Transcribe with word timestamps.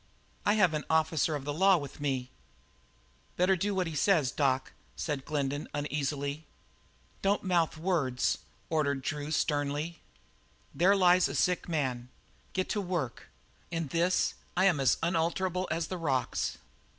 I 0.47 0.53
have 0.55 0.73
an 0.73 0.83
officer 0.89 1.35
of 1.35 1.45
the 1.45 1.53
law 1.53 1.77
with 1.77 1.99
me" 2.01 2.31
"Better 3.37 3.55
do 3.55 3.75
what 3.75 3.85
he 3.85 3.95
wants, 4.11 4.31
Doc," 4.31 4.73
said 4.95 5.25
Glendin 5.25 5.67
uneasily. 5.75 6.47
"Don't 7.21 7.43
mouth 7.43 7.77
words," 7.77 8.39
ordered 8.71 9.03
Drew 9.03 9.29
sternly. 9.29 10.01
"There 10.73 10.95
lies 10.95 11.27
your 11.27 11.35
sick 11.35 11.69
man. 11.69 12.09
Get 12.53 12.67
to 12.69 12.81
work. 12.81 13.29
In 13.69 13.89
this 13.89 14.33
I'm 14.57 14.79
as 14.79 14.97
unalterable 15.03 15.67
as 15.69 15.85
the 15.85 15.99
rocks." 15.99 16.57